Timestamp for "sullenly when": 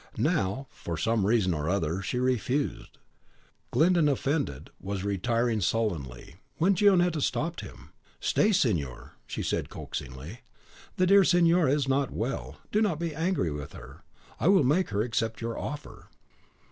5.61-6.73